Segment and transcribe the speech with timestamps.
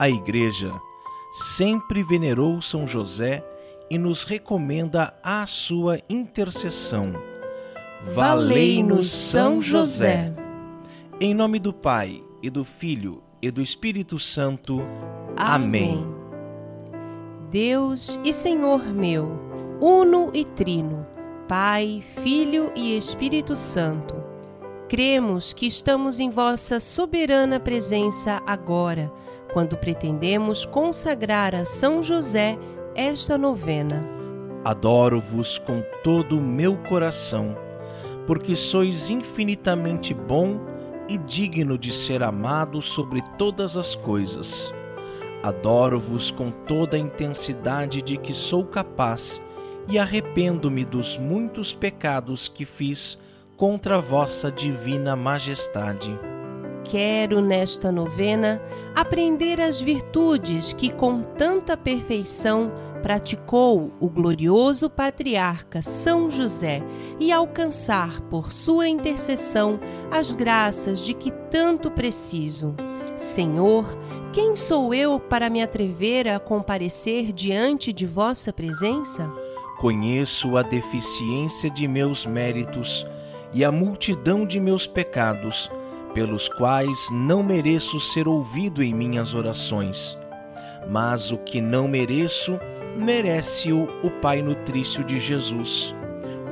[0.00, 0.72] A Igreja
[1.32, 3.44] sempre venerou São José
[3.90, 7.14] e nos recomenda a sua intercessão.
[8.14, 10.32] Valei-nos, São José.
[11.20, 14.80] Em nome do Pai, e do Filho, e do Espírito Santo.
[15.36, 15.94] Amém.
[15.94, 16.18] Amém.
[17.50, 19.28] Deus e Senhor meu,
[19.80, 21.04] uno e trino,
[21.48, 24.14] Pai, Filho e Espírito Santo,
[24.88, 29.12] cremos que estamos em vossa soberana presença agora
[29.52, 32.58] quando pretendemos consagrar a São José
[32.94, 34.04] esta novena.
[34.64, 37.56] Adoro-vos com todo o meu coração,
[38.26, 40.60] porque sois infinitamente bom
[41.08, 44.72] e digno de ser amado sobre todas as coisas.
[45.42, 49.42] Adoro-vos com toda a intensidade de que sou capaz
[49.88, 53.16] e arrependo-me dos muitos pecados que fiz
[53.56, 56.18] contra vossa divina majestade
[56.88, 58.60] quero nesta novena
[58.94, 66.82] aprender as virtudes que com tanta perfeição praticou o glorioso patriarca São José
[67.20, 69.78] e alcançar por sua intercessão
[70.10, 72.74] as graças de que tanto preciso.
[73.16, 73.84] Senhor,
[74.32, 79.30] quem sou eu para me atrever a comparecer diante de vossa presença?
[79.78, 83.06] Conheço a deficiência de meus méritos
[83.52, 85.70] e a multidão de meus pecados
[86.14, 90.18] pelos quais não mereço ser ouvido em minhas orações.
[90.88, 92.58] Mas o que não mereço,
[92.96, 95.94] merece-o o Pai nutrício de Jesus.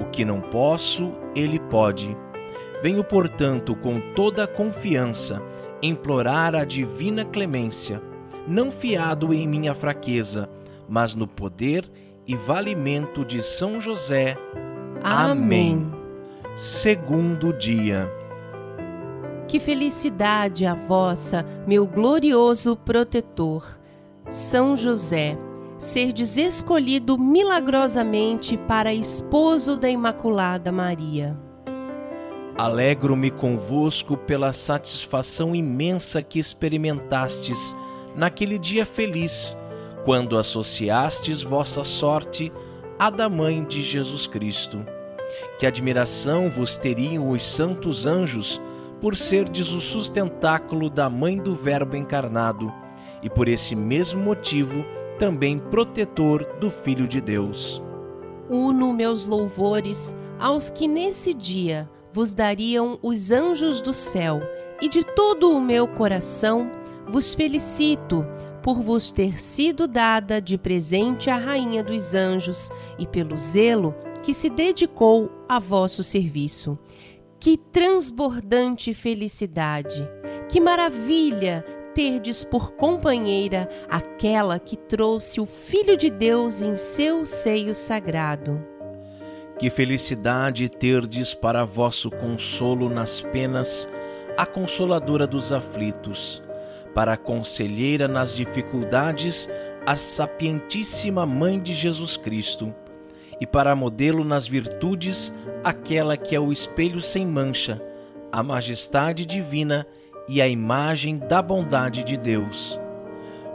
[0.00, 2.16] O que não posso, ele pode.
[2.82, 5.42] Venho, portanto, com toda a confiança,
[5.82, 8.02] implorar a divina clemência,
[8.46, 10.48] não fiado em minha fraqueza,
[10.88, 11.90] mas no poder
[12.26, 14.36] e valimento de São José.
[15.02, 15.90] Amém.
[16.54, 18.10] Segundo dia.
[19.48, 23.64] Que felicidade a vossa, meu glorioso protetor,
[24.28, 25.38] São José,
[25.78, 31.36] serdes escolhido milagrosamente para esposo da Imaculada Maria.
[32.58, 37.76] Alegro-me convosco pela satisfação imensa que experimentastes
[38.16, 39.56] naquele dia feliz,
[40.04, 42.52] quando associastes vossa sorte
[42.98, 44.84] à da Mãe de Jesus Cristo.
[45.58, 48.60] Que admiração vos teriam os santos anjos
[49.00, 52.72] por serdes o sustentáculo da Mãe do Verbo encarnado,
[53.22, 54.84] e por esse mesmo motivo
[55.18, 57.82] também protetor do Filho de Deus.
[58.48, 64.40] Uno meus louvores aos que nesse dia vos dariam os anjos do céu,
[64.80, 66.70] e de todo o meu coração
[67.06, 68.26] vos felicito
[68.62, 72.68] por vos ter sido dada de presente a Rainha dos Anjos
[72.98, 76.76] e pelo zelo que se dedicou a vosso serviço.
[77.38, 80.08] Que transbordante felicidade!
[80.48, 81.64] Que maravilha
[81.94, 88.62] terdes por companheira aquela que trouxe o Filho de Deus em seu seio sagrado.
[89.58, 93.88] Que felicidade terdes para vosso consolo nas penas
[94.36, 96.42] a consoladora dos aflitos,
[96.94, 99.48] para a conselheira nas dificuldades
[99.86, 102.74] a sapientíssima Mãe de Jesus Cristo
[103.40, 105.32] e para modelo nas virtudes
[105.66, 107.82] aquela que é o espelho sem mancha,
[108.30, 109.84] a majestade divina
[110.28, 112.78] e a imagem da bondade de Deus.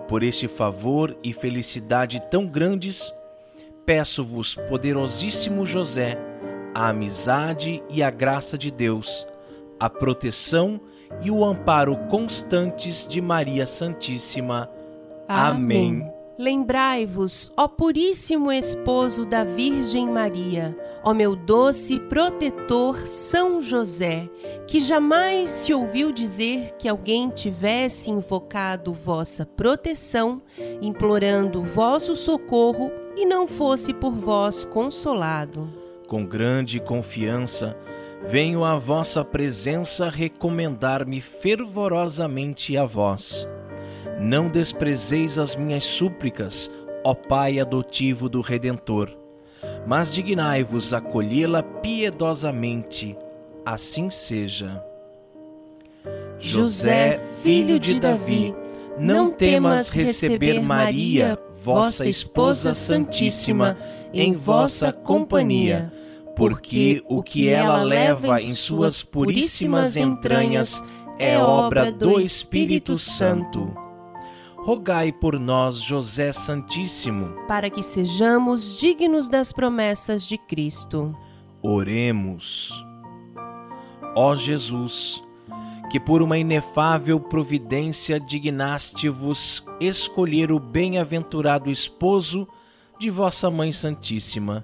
[0.10, 3.14] Por este favor e felicidade tão grandes,
[3.86, 6.18] peço-vos, poderosíssimo José,
[6.76, 9.26] a amizade e a graça de Deus,
[9.80, 10.82] a proteção
[11.22, 14.70] e o amparo constantes de Maria Santíssima.
[15.30, 16.02] Amém.
[16.02, 16.21] Amém.
[16.42, 24.28] Lembrai-vos, ó Puríssimo Esposo da Virgem Maria, ó meu doce protetor São José,
[24.68, 30.42] que jamais se ouviu dizer que alguém tivesse invocado vossa proteção,
[30.82, 35.72] implorando vosso socorro e não fosse por vós consolado.
[36.08, 37.78] Com grande confiança,
[38.26, 43.48] venho à vossa presença recomendar-me fervorosamente a vós
[44.22, 46.70] não desprezeis as minhas súplicas,
[47.04, 49.10] ó Pai adotivo do Redentor,
[49.88, 53.18] mas dignai-vos acolhê-la piedosamente.
[53.66, 54.84] Assim seja.
[56.38, 58.56] José, filho de Davi,
[58.98, 63.76] não temas receber Maria, vossa esposa santíssima,
[64.14, 65.92] em vossa companhia,
[66.36, 70.84] porque o que ela leva em suas puríssimas entranhas
[71.18, 73.91] é obra do Espírito Santo
[74.64, 81.14] rogai por nós, José Santíssimo, para que sejamos dignos das promessas de Cristo.
[81.64, 82.72] Oremos.
[84.16, 85.24] Ó Jesus,
[85.90, 92.48] que por uma inefável providência dignaste-vos escolher o bem-aventurado esposo
[93.00, 94.64] de vossa Mãe Santíssima.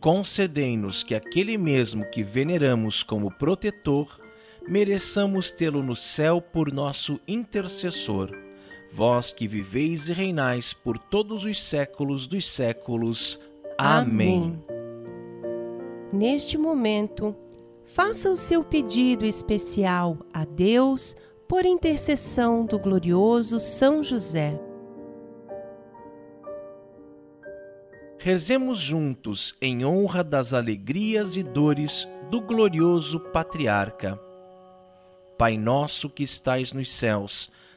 [0.00, 4.18] Concedei-nos que aquele mesmo que veneramos como protetor,
[4.66, 8.49] mereçamos tê-lo no céu por nosso intercessor.
[8.92, 13.38] Vós que viveis e reinais por todos os séculos dos séculos.
[13.78, 14.60] Amém.
[16.12, 17.36] Neste momento,
[17.84, 21.16] faça o seu pedido especial a Deus
[21.46, 24.60] por intercessão do glorioso São José.
[28.18, 34.20] Rezemos juntos em honra das alegrias e dores do glorioso patriarca.
[35.38, 37.50] Pai nosso que estais nos céus,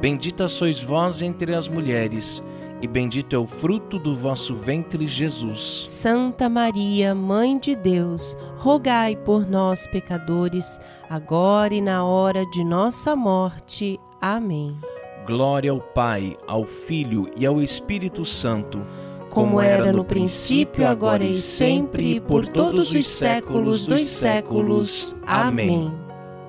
[0.00, 2.42] Bendita sois vós entre as mulheres
[2.82, 5.60] e bendito é o fruto do vosso ventre, Jesus.
[5.60, 13.14] Santa Maria, Mãe de Deus, rogai por nós, pecadores, agora e na hora de nossa
[13.14, 14.00] morte.
[14.20, 14.78] Amém.
[15.26, 18.84] Glória ao Pai, ao Filho e ao Espírito Santo,
[19.28, 25.14] como era no princípio, agora e sempre, por todos os séculos dos séculos.
[25.26, 25.92] Amém.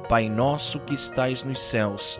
[0.08, 2.20] Pai nosso que estais nos céus,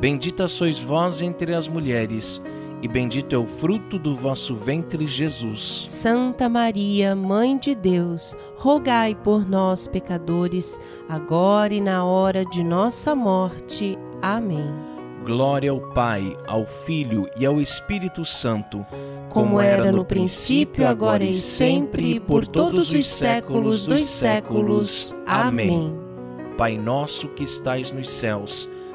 [0.00, 2.40] Bendita sois vós entre as mulheres,
[2.80, 5.60] e bendito é o fruto do vosso ventre, Jesus.
[5.60, 13.14] Santa Maria, Mãe de Deus, rogai por nós, pecadores, agora e na hora de nossa
[13.14, 13.98] morte.
[14.22, 14.72] Amém.
[15.26, 18.86] Glória ao Pai, ao Filho e ao Espírito Santo,
[19.28, 25.14] como era no princípio, agora e sempre, por todos os séculos dos séculos.
[25.26, 25.94] Amém.
[26.56, 28.66] Pai nosso que estais nos céus,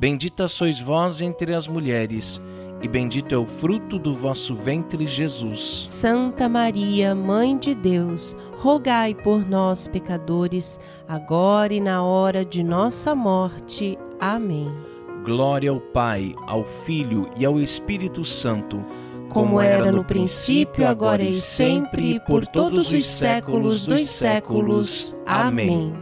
[0.00, 2.40] Bendita sois vós entre as mulheres,
[2.80, 5.60] e bendito é o fruto do vosso ventre, Jesus.
[5.60, 13.14] Santa Maria, Mãe de Deus, rogai por nós, pecadores, agora e na hora de nossa
[13.14, 13.98] morte.
[14.18, 14.74] Amém.
[15.22, 18.82] Glória ao Pai, ao Filho e ao Espírito Santo,
[19.28, 25.14] como era no princípio, agora e sempre, por todos os séculos dos séculos.
[25.26, 25.92] Amém.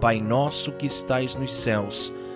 [0.00, 2.10] Pai nosso que estais nos céus,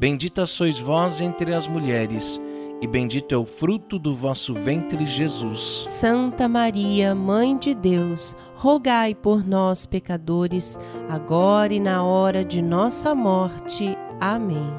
[0.00, 2.40] Bendita sois vós entre as mulheres,
[2.80, 5.60] e bendito é o fruto do vosso ventre, Jesus.
[5.60, 13.14] Santa Maria, Mãe de Deus, rogai por nós, pecadores, agora e na hora de nossa
[13.14, 13.94] morte.
[14.18, 14.72] Amém.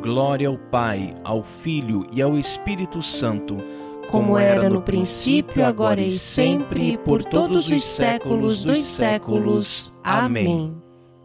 [0.00, 3.56] Glória ao Pai, ao Filho e ao Espírito Santo,
[4.08, 9.92] como era no princípio, agora e sempre, por todos os séculos dos séculos.
[10.04, 10.72] Amém.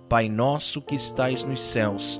[0.10, 2.20] Pai nosso que estais nos céus,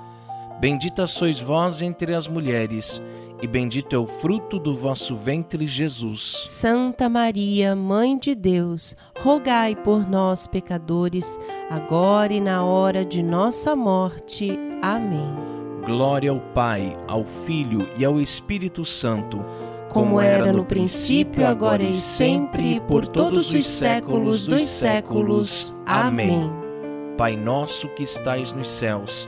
[0.61, 3.01] Bendita sois vós entre as mulheres
[3.41, 6.21] e bendito é o fruto do vosso ventre, Jesus.
[6.45, 13.75] Santa Maria, Mãe de Deus, rogai por nós, pecadores, agora e na hora de nossa
[13.75, 14.51] morte.
[14.83, 15.33] Amém.
[15.83, 19.43] Glória ao Pai, ao Filho e ao Espírito Santo,
[19.89, 25.75] como era no princípio, agora e sempre, por todos os séculos dos séculos.
[25.87, 26.47] Amém.
[27.17, 29.27] Pai nosso que estais nos céus,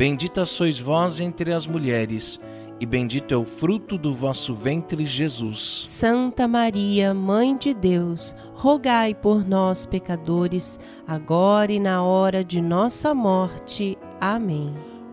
[0.00, 2.40] Bendita sois vós entre as mulheres,
[2.80, 5.60] e bendito é o fruto do vosso ventre, Jesus.
[5.60, 13.14] Santa Maria, Mãe de Deus, rogai por nós, pecadores, agora e na hora de nossa
[13.14, 13.98] morte.
[14.18, 14.72] Amém.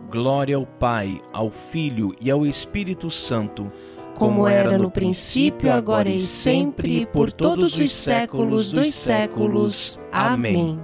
[0.10, 3.70] Glória ao Pai, ao Filho e ao Espírito Santo,
[4.16, 10.00] como era no princípio, agora e sempre, por todos os séculos dos séculos.
[10.14, 10.80] Amém.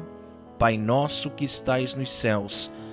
[0.59, 2.69] Pai nosso que estais nos céus,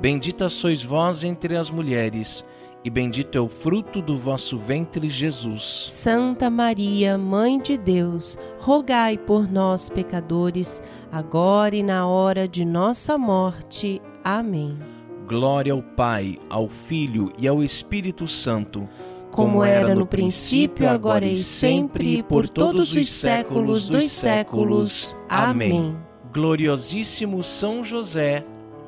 [0.00, 2.44] Bendita sois vós entre as mulheres,
[2.84, 5.62] e bendito é o fruto do vosso ventre, Jesus.
[5.62, 13.16] Santa Maria, Mãe de Deus, rogai por nós, pecadores, agora e na hora de nossa
[13.16, 14.02] morte.
[14.22, 14.78] Amém.
[15.26, 18.86] Glória ao Pai, ao Filho e ao Espírito Santo,
[19.30, 25.16] como era no princípio, agora e sempre, por todos os séculos dos séculos.
[25.28, 25.96] Amém.
[26.30, 28.44] Gloriosíssimo São José,